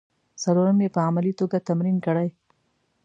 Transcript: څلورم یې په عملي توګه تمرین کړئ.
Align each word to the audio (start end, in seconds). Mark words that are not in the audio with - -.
څلورم 0.43 0.77
یې 0.83 0.89
په 0.95 0.99
عملي 1.07 1.33
توګه 1.39 1.57
تمرین 1.67 1.97
کړئ. 2.05 2.29